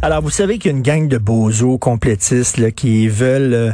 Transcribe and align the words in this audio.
Alors, 0.00 0.22
vous 0.22 0.30
savez 0.30 0.58
qu'il 0.58 0.70
y 0.70 0.74
a 0.74 0.76
une 0.76 0.82
gang 0.82 1.08
de 1.08 1.18
bozos 1.18 1.76
complétistes 1.76 2.58
là, 2.58 2.70
qui 2.70 3.08
veulent 3.08 3.54
euh, 3.54 3.72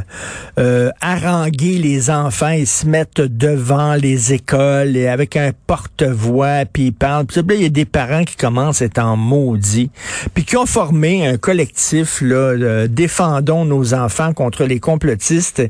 euh, 0.57 0.89
haranguer 0.99 1.77
les 1.77 2.09
enfants 2.09 2.49
et 2.49 2.65
se 2.65 2.87
mettre 2.87 3.27
devant 3.27 3.93
les 3.93 4.33
écoles 4.33 4.97
et 4.97 5.07
avec 5.07 5.37
un 5.37 5.51
porte-voix, 5.67 6.65
puis 6.65 6.87
ils 6.87 6.93
parlent. 6.93 7.27
Puis 7.27 7.41
là, 7.41 7.55
il 7.55 7.61
y 7.61 7.65
a 7.65 7.69
des 7.69 7.85
parents 7.85 8.23
qui 8.23 8.37
commencent 8.37 8.81
à 8.81 8.85
être 8.85 8.97
en 8.97 9.17
maudit, 9.17 9.91
puis 10.33 10.45
qui 10.45 10.57
ont 10.57 10.65
formé 10.65 11.27
un 11.27 11.37
collectif, 11.37 12.21
là, 12.21 12.87
Défendons 12.87 13.65
nos 13.65 13.93
enfants 13.93 14.33
contre 14.33 14.63
les 14.63 14.79
complotistes. 14.79 15.61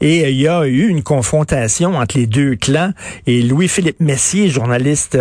Et 0.00 0.30
il 0.30 0.40
y 0.40 0.48
a 0.48 0.66
eu 0.66 0.88
une 0.88 1.02
confrontation 1.02 1.96
entre 1.96 2.18
les 2.18 2.26
deux 2.26 2.56
clans. 2.56 2.92
Et 3.26 3.42
Louis-Philippe 3.42 4.00
Messier, 4.00 4.48
journaliste 4.48 5.18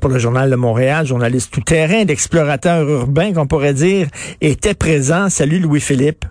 pour 0.00 0.10
le 0.10 0.18
Journal 0.18 0.50
de 0.50 0.56
Montréal, 0.56 1.06
journaliste 1.06 1.52
tout-terrain 1.52 2.04
d'explorateur 2.04 2.88
urbain, 2.88 3.32
qu'on 3.32 3.46
pourrait 3.46 3.74
dire, 3.74 4.06
était 4.40 4.74
présent. 4.74 5.28
Salut 5.28 5.58
Louis-Philippe. 5.58 6.24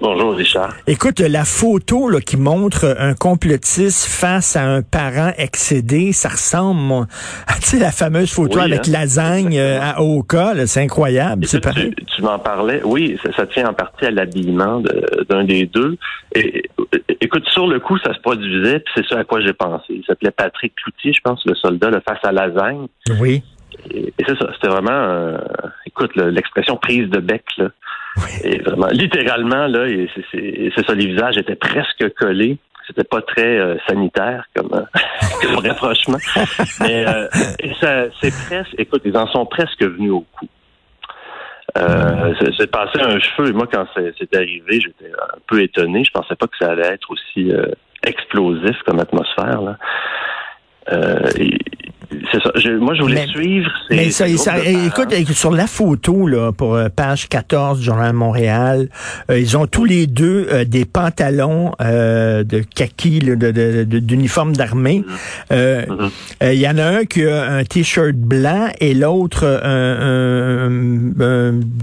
Bonjour 0.00 0.34
Richard. 0.34 0.74
Écoute, 0.86 1.20
la 1.20 1.44
photo 1.44 2.08
là, 2.08 2.20
qui 2.20 2.36
montre 2.36 2.96
un 2.98 3.14
complotiste 3.14 4.06
face 4.06 4.56
à 4.56 4.64
un 4.64 4.82
parent 4.82 5.32
excédé, 5.38 6.12
ça 6.12 6.30
ressemble 6.30 7.06
à 7.46 7.76
la 7.78 7.90
fameuse 7.90 8.32
photo 8.32 8.58
avec 8.58 8.88
hein? 8.88 8.92
lasagne 8.92 9.58
euh, 9.58 9.80
à 9.80 10.02
Oka. 10.02 10.66
C'est 10.66 10.82
incroyable. 10.82 11.46
C'est 11.46 11.60
tu, 11.60 11.94
tu 11.94 12.22
m'en 12.22 12.38
parlais. 12.38 12.80
Oui, 12.84 13.18
ça, 13.36 13.46
tient 13.46 13.68
en 13.68 13.72
partie 13.72 14.06
à 14.06 14.10
l'habillement 14.10 14.82
d'un 15.28 15.44
des 15.44 15.66
deux. 15.66 15.96
Et, 16.34 16.64
écoute, 17.20 17.46
sur 17.48 17.66
le 17.66 17.80
coup, 17.80 17.98
ça 17.98 18.14
se 18.14 18.20
produisait, 18.20 18.80
puis 18.80 18.92
c'est 18.96 19.06
ça 19.06 19.20
à 19.20 19.24
quoi 19.24 19.40
j'ai 19.40 19.52
pensé. 19.52 19.84
Il 19.90 20.04
s'appelait 20.04 20.32
Patrick 20.32 20.74
Cloutier, 20.76 21.12
je 21.12 21.20
pense, 21.22 21.44
le 21.46 21.54
soldat, 21.54 21.90
le 21.90 22.00
face 22.06 22.18
à 22.24 22.32
lasagne. 22.32 22.86
Oui. 23.20 23.42
Et, 23.90 24.12
c'est 24.26 24.38
ça, 24.38 24.50
c'était 24.54 24.68
vraiment, 24.68 24.90
euh, 24.92 25.38
écoute, 25.94 26.16
l'expression 26.16 26.76
prise 26.76 27.08
de 27.08 27.20
bec, 27.20 27.44
là. 27.56 27.68
Et 28.44 28.58
vraiment, 28.60 28.86
littéralement, 28.88 29.66
là, 29.66 29.86
c'est 30.30 30.86
ça, 30.86 30.94
les 30.94 31.06
visages 31.06 31.36
étaient 31.36 31.56
presque 31.56 32.12
collés. 32.14 32.58
C'était 32.86 33.04
pas 33.04 33.22
très 33.22 33.58
euh, 33.58 33.76
sanitaire 33.88 34.44
comme, 34.54 34.70
euh, 34.74 35.68
rapprochement. 35.68 36.18
Mais 36.80 37.06
c'est 37.80 38.46
presque, 38.46 38.74
écoute, 38.76 39.02
ils 39.04 39.16
en 39.16 39.26
sont 39.28 39.46
presque 39.46 39.82
venus 39.82 40.12
au 40.12 40.20
coup. 40.20 40.48
c'est 41.74 42.70
passé 42.70 43.00
un 43.00 43.18
cheveu. 43.18 43.48
Et 43.48 43.52
moi, 43.52 43.66
quand 43.72 43.86
c'est 43.94 44.36
arrivé, 44.36 44.80
j'étais 44.80 45.10
un 45.10 45.38
peu 45.46 45.62
étonné. 45.62 46.04
Je 46.04 46.10
pensais 46.10 46.36
pas 46.36 46.46
que 46.46 46.56
ça 46.60 46.72
allait 46.72 46.88
être 46.88 47.10
aussi 47.10 47.50
explosif 48.06 48.76
comme 48.86 49.00
atmosphère. 49.00 49.62
Là. 49.62 49.78
C'est 52.32 52.40
ça. 52.42 52.50
moi, 52.78 52.94
je 52.94 53.02
voulais 53.02 53.26
suivre. 53.26 53.70
Mais 53.90 54.10
ça, 54.10 54.26
écoute, 54.28 55.12
sur 55.32 55.50
la 55.50 55.66
photo 55.66 56.26
là, 56.26 56.52
pour 56.52 56.74
euh, 56.74 56.88
page 56.94 57.28
14 57.28 57.78
du 57.78 57.84
Journal 57.84 58.12
Montréal, 58.12 58.88
euh, 59.30 59.38
ils 59.38 59.56
ont 59.56 59.66
tous 59.66 59.84
les 59.84 60.06
deux 60.06 60.46
euh, 60.50 60.64
des 60.64 60.84
pantalons 60.84 61.72
de 61.80 62.62
kaki, 62.74 63.20
d'uniforme 63.20 64.54
d'armée. 64.54 65.04
Mm-hmm. 65.50 65.86
Mm-hmm. 65.86 66.52
Il 66.52 66.60
y 66.60 66.68
en 66.68 66.78
a 66.78 66.84
un 66.84 67.04
qui 67.04 67.24
a 67.24 67.44
un 67.44 67.64
t-shirt 67.64 68.14
blanc 68.14 68.68
et 68.80 68.94
l'autre 68.94 69.44
un, 69.44 70.70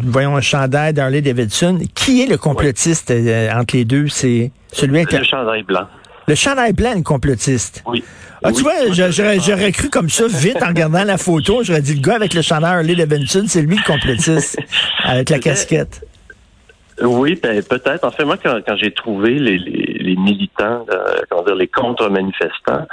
voyons, 0.04 0.36
un 0.36 0.42
chandail 0.42 0.94
d'Harley 0.94 1.22
Davidson. 1.22 1.80
Qui 1.96 2.24
est 2.24 2.28
le 2.28 2.38
complotiste 2.38 3.12
entre 3.12 3.76
les 3.76 3.86
deux? 3.86 4.08
C'est 4.08 4.52
celui 4.72 4.98
avec 4.98 5.12
le 5.12 5.24
chandail 5.24 5.64
blanc. 5.64 5.88
Le 6.28 6.36
chandail 6.36 6.74
blanc, 6.74 6.94
le 6.96 7.04
complotiste. 7.04 7.84
Oui. 7.86 8.04
Ah, 8.44 8.52
tu 8.52 8.64
vois, 8.64 8.74
j'aurais 8.92 9.72
cru 9.72 9.90
comme 9.90 10.10
ça, 10.10 10.26
vite, 10.28 10.62
en 10.64 10.68
regardant 10.70 11.04
la 11.04 11.18
photo, 11.18 11.64
j'aurais 11.64 11.82
dit, 11.82 11.94
le 11.94 12.02
gars 12.02 12.16
avec 12.16 12.34
le 12.34 12.42
chandail 12.42 12.74
Harley 12.74 12.96
Davidson, 12.96 13.44
c'est 13.48 13.62
lui 13.62 13.78
le 13.78 13.84
complotiste, 13.84 14.58
avec 15.04 15.30
la 15.30 15.40
casquette. 15.40 16.04
Oui, 17.04 17.40
ben, 17.42 17.62
peut-être. 17.64 18.04
En 18.04 18.12
fait, 18.12 18.26
moi, 18.26 18.38
quand, 18.38 18.76
j'ai 18.78 18.92
trouvé 18.92 19.40
les, 19.40 20.16
militants, 20.16 20.86
euh, 20.92 21.22
comment 21.30 21.44
dire, 21.44 21.56
les 21.56 21.68
contre-manifestants, 21.68 22.88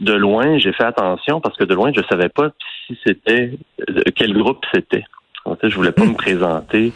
de 0.00 0.12
loin, 0.14 0.58
j'ai 0.58 0.72
fait 0.72 0.84
attention 0.84 1.40
parce 1.40 1.56
que 1.56 1.64
de 1.64 1.74
loin, 1.74 1.92
je 1.94 2.02
savais 2.08 2.28
pas 2.28 2.50
si 2.86 2.98
c'était 3.04 3.52
euh, 3.88 4.02
quel 4.16 4.32
groupe 4.32 4.64
c'était. 4.74 5.04
En 5.44 5.56
fait, 5.56 5.68
je 5.68 5.76
voulais 5.76 5.92
pas 5.92 6.04
me 6.04 6.14
présenter 6.14 6.92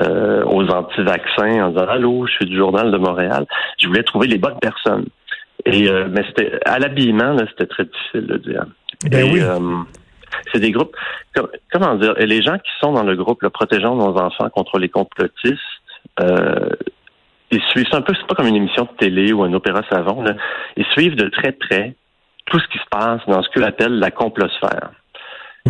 euh, 0.00 0.44
aux 0.44 0.66
anti-vaccins 0.68 1.64
en 1.64 1.70
disant 1.70 1.86
Allô, 1.86 2.26
je 2.26 2.32
suis 2.32 2.46
du 2.46 2.56
Journal 2.56 2.90
de 2.90 2.96
Montréal. 2.96 3.46
Je 3.78 3.86
voulais 3.86 4.02
trouver 4.02 4.26
les 4.26 4.38
bonnes 4.38 4.58
personnes. 4.60 5.06
Et 5.66 5.88
euh, 5.88 6.08
mais 6.10 6.22
c'était 6.28 6.58
à 6.66 6.78
l'habillement, 6.78 7.36
c'était 7.50 7.66
très 7.66 7.84
difficile 7.84 8.26
de 8.26 8.36
dire. 8.38 8.64
Ben 9.10 9.32
oui. 9.32 9.40
Euh, 9.40 9.58
c'est 10.52 10.60
des 10.60 10.72
groupes. 10.72 10.96
comment 11.72 11.94
dire 11.94 12.14
Et 12.18 12.26
les 12.26 12.42
gens 12.42 12.58
qui 12.58 12.70
sont 12.80 12.92
dans 12.92 13.02
le 13.02 13.16
groupe, 13.16 13.42
le 13.42 13.50
protégeant 13.50 13.94
nos 13.94 14.16
enfants 14.18 14.50
contre 14.50 14.78
les 14.78 14.88
complotistes, 14.88 15.60
euh, 16.20 16.70
ils 17.50 17.62
suivent. 17.70 17.86
C'est 17.90 17.96
un 17.96 18.02
peu, 18.02 18.14
c'est 18.14 18.26
pas 18.26 18.34
comme 18.34 18.48
une 18.48 18.56
émission 18.56 18.84
de 18.84 18.96
télé 18.98 19.32
ou 19.32 19.42
un 19.44 19.52
opéra 19.52 19.82
savant. 19.90 20.22
Là. 20.22 20.34
Ils 20.76 20.86
suivent 20.86 21.16
de 21.16 21.28
très 21.28 21.52
près 21.52 21.94
tout 22.46 22.58
ce 22.58 22.68
qui 22.68 22.78
se 22.78 22.88
passe 22.90 23.20
dans 23.26 23.42
ce 23.42 23.48
qu'ils 23.50 23.64
appellent 23.64 23.98
la 23.98 24.10
complosphère. 24.10 24.90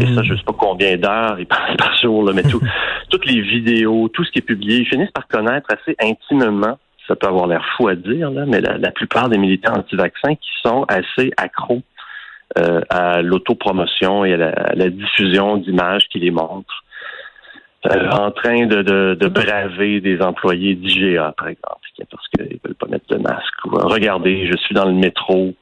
Et 0.00 0.06
ça, 0.06 0.22
hmm. 0.22 0.24
je 0.24 0.34
sais 0.34 0.44
pas 0.44 0.56
combien 0.58 0.96
d'heures 0.96 1.38
ils 1.38 1.46
passent 1.46 1.76
par 1.76 1.96
jour, 2.00 2.24
là, 2.24 2.32
mais 2.32 2.42
tout, 2.42 2.60
toutes 3.10 3.26
les 3.26 3.40
vidéos, 3.40 4.08
tout 4.08 4.24
ce 4.24 4.30
qui 4.30 4.38
est 4.38 4.42
publié, 4.42 4.80
ils 4.80 4.86
finissent 4.86 5.12
par 5.12 5.28
connaître 5.28 5.68
assez 5.70 5.96
intimement 6.00 6.78
ça 7.06 7.16
peut 7.16 7.26
avoir 7.26 7.46
l'air 7.46 7.64
fou 7.76 7.88
à 7.88 7.94
dire, 7.94 8.30
là, 8.30 8.44
mais 8.46 8.60
la, 8.60 8.90
plupart 8.90 9.28
des 9.28 9.38
militants 9.38 9.74
anti-vaccins 9.74 10.34
qui 10.36 10.50
sont 10.62 10.84
assez 10.88 11.30
accros 11.36 11.82
euh, 12.58 12.80
à 12.88 13.20
l'autopromotion 13.22 14.24
et 14.24 14.34
à 14.34 14.74
la, 14.74 14.88
diffusion 14.88 15.56
d'images 15.56 16.08
qui 16.08 16.20
les 16.20 16.30
montrent. 16.30 16.84
Euh, 17.86 18.08
en 18.10 18.30
train 18.30 18.64
de, 18.66 18.80
de, 18.82 19.28
braver 19.28 20.00
des 20.00 20.22
employés 20.22 20.74
d'IGA, 20.74 21.34
par 21.36 21.48
exemple, 21.48 21.80
parce 22.10 22.28
qu'ils 22.28 22.58
veulent 22.64 22.74
pas 22.74 22.86
mettre 22.86 23.06
de 23.08 23.18
masque. 23.18 23.54
regardez, 23.64 24.46
je 24.50 24.56
suis 24.56 24.74
dans 24.74 24.86
le 24.86 24.94
métro, 24.94 25.52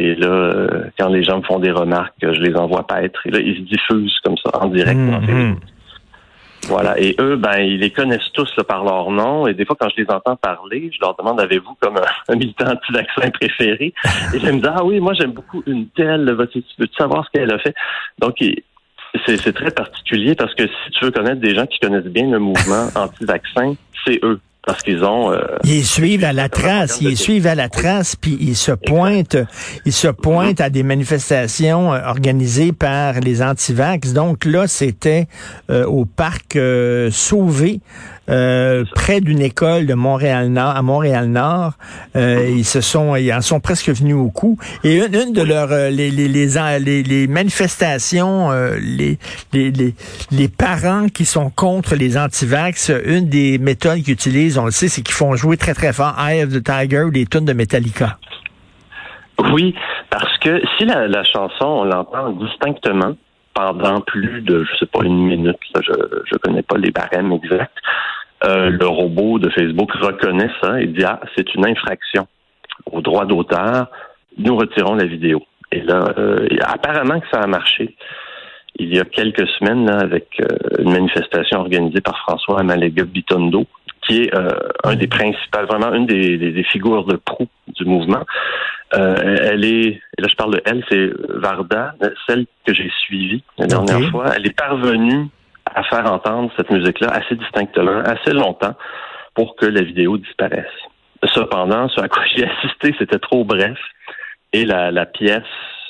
et 0.00 0.14
là, 0.14 0.28
euh, 0.28 0.84
quand 0.96 1.08
les 1.08 1.24
gens 1.24 1.38
me 1.38 1.42
font 1.42 1.58
des 1.58 1.72
remarques, 1.72 2.14
je 2.22 2.40
les 2.40 2.54
envoie 2.54 2.86
paître. 2.86 3.20
Et 3.26 3.30
là, 3.30 3.40
ils 3.40 3.56
se 3.56 3.62
diffusent 3.62 4.18
comme 4.22 4.36
ça 4.36 4.62
en 4.62 4.68
direct. 4.68 4.96
Mmh, 4.96 5.56
voilà. 6.68 7.00
Et 7.00 7.16
eux, 7.18 7.34
ben, 7.34 7.58
ils 7.58 7.80
les 7.80 7.90
connaissent 7.90 8.30
tous 8.32 8.54
par 8.68 8.84
leur 8.84 9.10
nom. 9.10 9.48
Et 9.48 9.54
des 9.54 9.64
fois, 9.64 9.76
quand 9.78 9.88
je 9.88 10.00
les 10.00 10.08
entends 10.08 10.36
parler, 10.36 10.90
je 10.94 11.00
leur 11.00 11.16
demande 11.16 11.40
avez-vous 11.40 11.76
comme 11.80 11.96
un, 11.96 12.36
militant 12.36 12.70
anti-vaccin 12.70 13.30
préféré? 13.30 13.92
Et 14.34 14.36
ils 14.36 14.46
me 14.46 14.60
disent 14.60 14.72
ah 14.72 14.84
oui, 14.84 15.00
moi 15.00 15.14
j'aime 15.14 15.32
beaucoup 15.32 15.64
une 15.66 15.88
telle. 15.88 16.32
Veux-tu 16.32 16.62
savoir 16.96 17.26
ce 17.26 17.30
qu'elle 17.36 17.52
a 17.52 17.58
fait? 17.58 17.74
Donc 18.20 18.36
c'est 19.26 19.52
très 19.52 19.72
particulier 19.72 20.36
parce 20.36 20.54
que 20.54 20.64
si 20.64 20.90
tu 20.92 21.06
veux 21.06 21.10
connaître 21.10 21.40
des 21.40 21.56
gens 21.56 21.66
qui 21.66 21.80
connaissent 21.80 22.04
bien 22.04 22.30
le 22.30 22.38
mouvement 22.38 22.86
anti-vaccin, 22.94 23.74
c'est 24.06 24.20
eux 24.22 24.38
parce 24.68 24.82
qu'ils 24.82 25.02
ont. 25.02 25.32
Euh, 25.32 25.38
ils 25.64 25.86
suivent 25.86 26.24
à 26.24 26.34
la 26.34 26.50
trace, 26.50 26.98
ils 27.00 27.16
suivent 27.16 27.46
à 27.46 27.54
la 27.54 27.70
trace, 27.70 28.16
puis 28.16 28.36
ils 28.38 28.54
se 28.54 28.72
pointent, 28.72 29.38
ils 29.86 29.94
se 29.94 30.08
pointent 30.08 30.60
à 30.60 30.68
des 30.68 30.82
manifestations 30.82 31.94
euh, 31.94 32.00
organisées 32.04 32.72
par 32.72 33.14
les 33.20 33.40
antivax. 33.40 34.12
Donc 34.12 34.44
là, 34.44 34.68
c'était 34.68 35.26
euh, 35.70 35.86
au 35.86 36.04
parc 36.04 36.58
Sauvé. 37.10 37.80
Euh, 38.28 38.84
près 38.94 39.20
d'une 39.20 39.40
école 39.40 39.86
de 39.86 39.94
Montréal-Nord, 39.94 40.76
à 40.76 40.82
Montréal-Nord. 40.82 41.72
Euh, 42.16 42.46
ils 42.50 42.64
se 42.64 42.80
sont, 42.80 43.16
ils 43.16 43.32
en 43.32 43.40
sont 43.40 43.60
presque 43.60 43.88
venus 43.88 44.16
au 44.16 44.30
coup. 44.30 44.58
Et 44.84 44.98
une, 44.98 45.14
une 45.14 45.32
de 45.32 45.42
leurs, 45.42 45.72
euh, 45.72 45.88
les, 45.88 46.10
les, 46.10 46.28
les, 46.28 47.02
les, 47.02 47.26
manifestations, 47.26 48.50
les, 48.80 49.18
les, 49.52 49.72
les, 50.30 50.48
parents 50.48 51.08
qui 51.08 51.24
sont 51.24 51.50
contre 51.50 51.94
les 51.94 52.18
antivax, 52.18 52.92
une 53.04 53.28
des 53.28 53.58
méthodes 53.58 54.02
qu'ils 54.02 54.14
utilisent, 54.14 54.58
on 54.58 54.66
le 54.66 54.70
sait, 54.72 54.88
c'est 54.88 55.02
qu'ils 55.02 55.14
font 55.14 55.34
jouer 55.34 55.56
très 55.56 55.74
très 55.74 55.92
fort 55.92 56.14
Eye 56.18 56.42
of 56.42 56.50
the 56.50 56.62
Tiger 56.62 57.04
ou 57.04 57.10
des 57.10 57.26
tunes 57.26 57.46
de 57.46 57.52
Metallica. 57.52 58.18
Oui, 59.52 59.74
parce 60.10 60.36
que 60.38 60.60
si 60.76 60.84
la, 60.84 61.06
la 61.06 61.24
chanson, 61.24 61.64
on 61.64 61.84
l'entend 61.84 62.30
distinctement, 62.32 63.14
pendant 63.54 64.00
plus 64.00 64.42
de, 64.42 64.64
je 64.64 64.76
sais 64.78 64.86
pas, 64.86 65.00
une 65.04 65.26
minute. 65.26 65.56
je 65.74 65.90
ne 65.90 66.38
connais 66.38 66.62
pas 66.62 66.76
les 66.76 66.90
barèmes 66.90 67.32
exacts. 67.32 67.76
Euh, 68.44 68.70
le 68.70 68.86
robot 68.86 69.40
de 69.40 69.50
Facebook 69.50 69.90
reconnaît 69.94 70.50
ça 70.62 70.80
et 70.80 70.86
dit 70.86 71.02
ah 71.04 71.20
c'est 71.36 71.54
une 71.54 71.66
infraction 71.66 72.28
au 72.90 73.00
droit 73.00 73.26
d'auteur. 73.26 73.88
Nous 74.36 74.56
retirons 74.56 74.94
la 74.94 75.06
vidéo. 75.06 75.44
Et 75.72 75.80
là, 75.80 76.14
euh, 76.16 76.46
apparemment 76.62 77.18
que 77.18 77.26
ça 77.32 77.40
a 77.40 77.46
marché. 77.46 77.96
Il 78.76 78.94
y 78.94 79.00
a 79.00 79.04
quelques 79.04 79.48
semaines, 79.58 79.86
là, 79.86 79.98
avec 79.98 80.40
euh, 80.40 80.46
une 80.78 80.92
manifestation 80.92 81.58
organisée 81.58 82.00
par 82.00 82.16
François 82.18 82.60
Amalega 82.60 83.04
Bitondo, 83.04 83.66
qui 84.06 84.22
est 84.22 84.30
un 84.84 84.94
des 84.94 85.08
principaux, 85.08 85.66
vraiment 85.66 85.92
une 85.92 86.06
des, 86.06 86.38
des, 86.38 86.64
figures 86.64 87.04
de 87.04 87.16
proue 87.16 87.48
du 87.76 87.84
mouvement. 87.84 88.24
elle 88.92 89.64
est, 89.64 90.00
et 90.16 90.22
là 90.22 90.28
je 90.30 90.34
parle 90.36 90.54
de 90.54 90.62
elle, 90.64 90.82
c'est 90.88 91.10
Varda, 91.28 91.94
celle 92.26 92.46
que 92.64 92.72
j'ai 92.72 92.90
suivie 93.00 93.42
la 93.58 93.66
dernière 93.66 94.08
fois. 94.10 94.26
Elle 94.34 94.46
est 94.46 94.56
parvenue 94.56 95.28
à 95.78 95.84
faire 95.84 96.12
entendre 96.12 96.50
cette 96.56 96.70
musique-là 96.70 97.08
assez 97.10 97.36
distinctement, 97.36 98.00
assez 98.00 98.32
longtemps, 98.32 98.74
pour 99.34 99.54
que 99.54 99.66
la 99.66 99.82
vidéo 99.82 100.18
disparaisse. 100.18 100.66
Cependant, 101.34 101.88
ce 101.88 102.00
à 102.00 102.08
quoi 102.08 102.22
j'ai 102.34 102.44
assisté, 102.44 102.94
c'était 102.98 103.18
trop 103.20 103.44
bref. 103.44 103.78
Et 104.52 104.64
la, 104.64 105.06
pièce, 105.06 105.42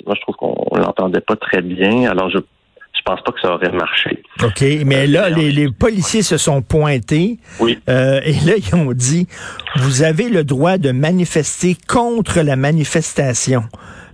moi, 0.05 0.15
je 0.15 0.21
trouve 0.23 0.35
qu'on 0.37 0.77
l'entendait 0.77 1.21
pas 1.21 1.37
très 1.37 1.63
bien. 1.63 2.11
Alors, 2.11 2.31
je 2.31 2.39
je 2.39 3.03
pense 3.05 3.23
pas 3.23 3.33
que 3.33 3.41
ça 3.41 3.55
aurait 3.55 3.71
marché. 3.71 4.23
OK, 4.43 4.63
mais 4.85 5.07
là, 5.07 5.31
les, 5.31 5.71
policiers 5.71 6.23
se 6.23 6.37
sont 6.37 6.61
pointés. 6.63 7.39
Oui. 7.61 7.79
Euh, 7.89 8.21
et 8.25 8.33
là, 8.45 8.55
ils 8.57 8.75
ont 8.75 8.93
dit, 8.93 9.29
vous 9.77 10.03
avez 10.03 10.29
le 10.29 10.43
droit 10.43 10.77
de 10.79 10.91
manifester 10.91 11.77
contre 11.89 12.41
la 12.41 12.57
manifestation. 12.57 13.63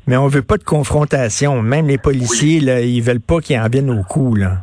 Mais 0.07 0.17
on 0.17 0.29
veut 0.29 0.43
pas 0.43 0.59
de 0.59 0.65
confrontation. 0.65 1.63
Même 1.63 1.89
les 1.89 1.99
policiers, 1.99 2.61
là, 2.61 2.83
ils 2.83 3.01
veulent 3.01 3.21
pas 3.21 3.41
qu'ils 3.41 3.59
en 3.59 3.69
viennent 3.69 3.91
au 3.91 4.03
coup, 4.05 4.37
là. 4.37 4.59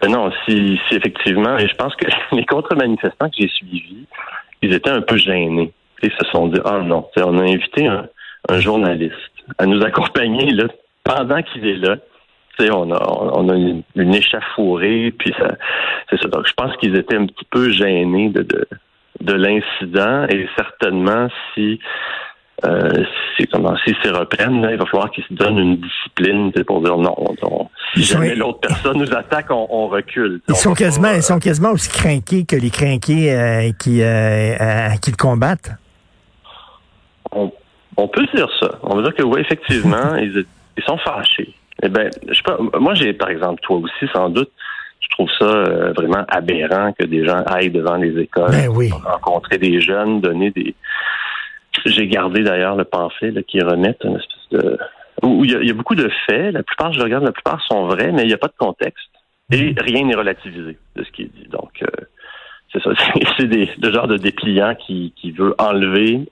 Ben 0.00 0.10
non, 0.10 0.30
si, 0.44 0.80
si 0.88 0.94
effectivement, 0.94 1.58
et 1.58 1.68
je 1.68 1.74
pense 1.74 1.94
que 1.96 2.06
les 2.36 2.44
contre-manifestants 2.44 3.28
que 3.28 3.36
j'ai 3.38 3.48
suivis, 3.48 4.06
ils 4.62 4.72
étaient 4.72 4.90
un 4.90 5.02
peu 5.02 5.16
gênés. 5.16 5.72
Ils 6.02 6.12
se 6.12 6.30
sont 6.30 6.48
dit, 6.48 6.60
ah 6.64 6.78
non, 6.78 7.08
on 7.16 7.38
a 7.38 7.42
invité 7.42 7.86
un, 7.86 8.08
journaliste 8.58 9.14
à 9.58 9.66
nous 9.66 9.82
accompagner 9.82 10.50
là, 10.50 10.64
pendant 11.04 11.42
qu'il 11.42 11.66
est 11.66 11.76
là. 11.76 11.96
on 12.58 12.90
a, 12.90 13.06
on 13.08 13.48
a 13.48 13.54
une, 13.54 13.82
une 13.94 14.10
puis 15.12 15.34
ça, 15.38 15.48
c'est 16.08 16.20
ça. 16.20 16.28
Donc, 16.28 16.48
je 16.48 16.54
pense 16.54 16.76
qu'ils 16.78 16.96
étaient 16.96 17.16
un 17.16 17.26
petit 17.26 17.46
peu 17.50 17.70
gênés 17.70 18.30
de, 18.30 18.42
de, 18.42 18.66
de 19.20 19.32
l'incident 19.34 20.26
et 20.28 20.48
certainement 20.56 21.28
si 21.54 21.78
euh, 22.64 23.04
si, 23.36 23.46
comment, 23.46 23.74
s'ils 23.84 23.96
se 24.02 24.10
reprennent, 24.10 24.68
il 24.70 24.76
va 24.76 24.84
falloir 24.86 25.10
qu'ils 25.10 25.24
se 25.24 25.32
donnent 25.32 25.58
une 25.58 25.76
discipline 25.76 26.52
pour 26.64 26.82
dire 26.82 26.96
non. 26.98 27.14
Si 27.94 28.04
jamais 28.04 28.34
l'autre 28.34 28.60
personne 28.60 28.98
nous 28.98 29.14
attaque, 29.14 29.46
on, 29.50 29.88
recule. 29.88 30.40
Ils 30.48 30.54
sont 30.54 30.74
quasiment, 30.74 31.12
ils 31.12 31.22
sont 31.22 31.38
quasiment 31.38 31.70
aussi 31.70 31.90
craqués 31.90 32.44
que 32.44 32.56
les 32.56 32.70
craqués 32.70 33.32
euh, 33.32 33.70
qui, 33.78 34.02
euh, 34.02 34.88
qui 35.02 35.10
le 35.10 35.16
combattent. 35.16 35.72
On, 37.32 37.50
peut 38.08 38.26
dire 38.34 38.48
ça. 38.60 38.78
On 38.82 38.96
veut 38.96 39.02
dire 39.02 39.14
que 39.14 39.22
oui, 39.22 39.40
effectivement, 39.40 40.14
ils, 40.16 40.44
ils, 40.76 40.84
sont 40.84 40.98
fâchés. 40.98 41.54
Eh 41.82 41.88
ben, 41.88 42.10
je 42.28 42.34
sais 42.34 42.42
pas, 42.42 42.58
moi 42.78 42.94
j'ai, 42.94 43.12
par 43.12 43.30
exemple, 43.30 43.60
toi 43.62 43.78
aussi, 43.78 44.10
sans 44.12 44.28
doute, 44.30 44.50
je 45.00 45.08
trouve 45.10 45.28
ça 45.38 45.46
vraiment 45.96 46.24
aberrant 46.28 46.92
que 46.98 47.04
des 47.04 47.24
gens 47.24 47.42
aillent 47.46 47.70
devant 47.70 47.96
les 47.96 48.18
écoles, 48.18 48.50
ben 48.50 48.68
oui. 48.68 48.90
rencontrer 49.04 49.58
des 49.58 49.80
jeunes, 49.80 50.20
donner 50.20 50.50
des 50.50 50.74
j'ai 51.86 52.06
gardé 52.06 52.42
d'ailleurs 52.42 52.76
le 52.76 52.84
pamphlet 52.84 53.30
là, 53.30 53.42
qui 53.42 53.60
remet 53.60 53.96
une 54.04 54.16
espèce 54.16 54.48
de 54.50 54.78
où 55.22 55.44
il 55.44 55.50
y, 55.50 55.70
a, 55.70 55.74
beaucoup 55.74 55.94
de 55.94 56.10
faits. 56.26 56.52
La 56.52 56.62
plupart, 56.62 56.92
je 56.92 57.00
regarde, 57.00 57.24
la 57.24 57.32
plupart 57.32 57.60
sont 57.62 57.86
vrais, 57.86 58.12
mais 58.12 58.22
il 58.22 58.28
n'y 58.28 58.34
a 58.34 58.38
pas 58.38 58.48
de 58.48 58.56
contexte. 58.58 59.04
Et 59.52 59.56
mm-hmm. 59.56 59.82
rien 59.82 60.06
n'est 60.06 60.14
relativisé 60.14 60.78
de 60.96 61.04
ce 61.04 61.10
qui 61.10 61.22
est 61.22 61.32
dit. 61.36 61.48
Donc, 61.48 61.82
euh, 61.82 62.04
c'est 62.72 62.82
ça. 62.82 62.90
C'est 63.38 63.46
le 63.46 63.92
genre 63.92 64.06
de 64.06 64.16
dépliant 64.16 64.74
qui, 64.74 65.12
qui 65.16 65.32
veut 65.32 65.54
enlever 65.58 66.28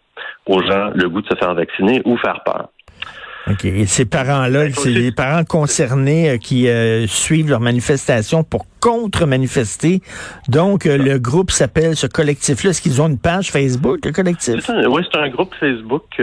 aux 0.46 0.62
gens 0.62 0.90
le 0.94 1.08
goût 1.08 1.23
de 1.23 1.29
se 1.29 1.37
faire 1.37 1.55
vacciner 1.55 2.02
ou 2.05 2.17
faire 2.17 2.43
peur. 2.44 2.69
OK. 3.46 3.64
Et 3.64 3.87
ces 3.87 4.05
parents-là, 4.05 4.70
c'est 4.73 4.90
les 4.90 5.12
parents 5.12 5.44
concernés 5.44 6.31
euh, 6.31 6.37
qui 6.38 6.69
euh, 6.69 7.06
suivent 7.06 7.49
leur 7.49 7.61
manifestation 7.61 8.44
pour 8.44 8.67
contre-manifester. 8.81 10.00
Donc, 10.49 10.87
euh, 10.87 10.99
le 10.99 11.19
groupe 11.19 11.50
s'appelle, 11.50 11.96
ce 11.96 12.06
collectif-là, 12.06 12.70
est-ce 12.70 12.82
qu'ils 12.82 13.00
ont 13.00 13.08
une 13.08 13.19
page 13.19 13.50
Facebook, 13.50 14.05
le 14.05 14.12
collectif? 14.12 14.69
oui, 14.88 15.02
c'est 15.11 15.19
un 15.19 15.29
groupe 15.29 15.55
Facebook 15.58 16.23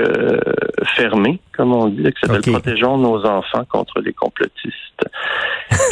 fermé, 0.96 1.40
comme 1.56 1.74
on 1.74 1.88
dit, 1.88 2.04
qui 2.04 2.12
s'appelle 2.22 2.42
Protégeons 2.42 2.98
nos 2.98 3.26
enfants 3.26 3.66
contre 3.70 4.02
les 4.02 4.14
complotistes. 4.14 5.06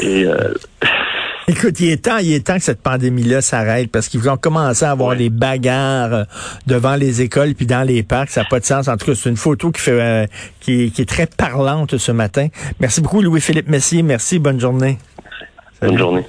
Et 0.01 0.25
Écoute, 1.47 1.79
il 1.81 1.89
est 1.89 2.05
temps, 2.05 2.17
il 2.17 2.31
est 2.31 2.45
temps 2.45 2.55
que 2.55 2.63
cette 2.63 2.81
pandémie-là 2.81 3.41
s'arrête 3.41 3.91
parce 3.91 4.07
qu'ils 4.07 4.21
vont 4.21 4.37
commencer 4.37 4.85
à 4.85 4.91
avoir 4.91 5.15
des 5.15 5.29
bagarres 5.29 6.13
euh, 6.13 6.23
devant 6.67 6.95
les 6.95 7.21
écoles 7.21 7.53
puis 7.53 7.65
dans 7.65 7.83
les 7.83 8.01
parcs. 8.01 8.29
Ça 8.29 8.41
n'a 8.41 8.47
pas 8.47 8.59
de 8.59 8.65
sens. 8.65 8.87
En 8.87 8.95
tout 8.95 9.07
cas, 9.07 9.15
c'est 9.15 9.29
une 9.29 9.37
photo 9.37 9.71
qui 9.71 9.81
fait 9.81 9.91
euh, 9.91 10.25
qui, 10.61 10.93
est 10.97 11.09
très 11.09 11.27
parlante 11.27 11.97
ce 11.97 12.11
matin. 12.13 12.47
Merci 12.79 13.01
beaucoup, 13.01 13.21
Louis-Philippe 13.21 13.67
Messier. 13.67 14.03
Merci. 14.03 14.39
Bonne 14.39 14.59
journée. 14.59 14.97
Bonne 15.81 15.97
journée. 15.97 16.25